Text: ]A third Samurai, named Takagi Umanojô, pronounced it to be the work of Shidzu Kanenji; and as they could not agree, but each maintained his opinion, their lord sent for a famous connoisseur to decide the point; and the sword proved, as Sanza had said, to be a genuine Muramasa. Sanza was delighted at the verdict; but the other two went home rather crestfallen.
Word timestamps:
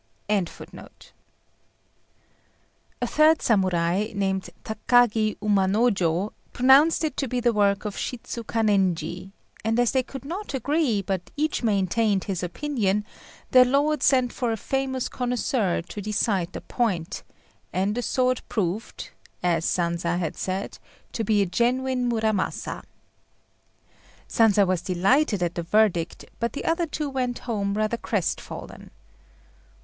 ]A 0.31 0.41
third 3.05 3.41
Samurai, 3.43 4.11
named 4.15 4.49
Takagi 4.63 5.37
Umanojô, 5.37 6.31
pronounced 6.53 7.03
it 7.03 7.15
to 7.17 7.27
be 7.27 7.39
the 7.39 7.53
work 7.53 7.85
of 7.85 7.95
Shidzu 7.95 8.43
Kanenji; 8.45 9.29
and 9.63 9.79
as 9.79 9.91
they 9.91 10.01
could 10.01 10.25
not 10.25 10.55
agree, 10.55 11.03
but 11.03 11.29
each 11.37 11.61
maintained 11.61 12.23
his 12.23 12.41
opinion, 12.41 13.05
their 13.51 13.63
lord 13.63 14.01
sent 14.01 14.33
for 14.33 14.51
a 14.51 14.57
famous 14.57 15.07
connoisseur 15.07 15.83
to 15.83 16.01
decide 16.01 16.53
the 16.53 16.61
point; 16.61 17.21
and 17.71 17.93
the 17.93 18.01
sword 18.01 18.41
proved, 18.49 19.11
as 19.43 19.65
Sanza 19.67 20.17
had 20.17 20.35
said, 20.35 20.79
to 21.11 21.23
be 21.23 21.43
a 21.43 21.45
genuine 21.45 22.09
Muramasa. 22.09 22.81
Sanza 24.27 24.65
was 24.65 24.81
delighted 24.81 25.43
at 25.43 25.53
the 25.53 25.61
verdict; 25.61 26.25
but 26.39 26.53
the 26.53 26.65
other 26.65 26.87
two 26.87 27.07
went 27.07 27.37
home 27.47 27.75
rather 27.75 27.97
crestfallen. 27.97 28.89